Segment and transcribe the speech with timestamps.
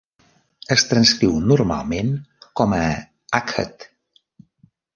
[0.75, 2.11] Es transcriu normalment
[2.61, 2.81] com a
[3.43, 3.89] Akhet.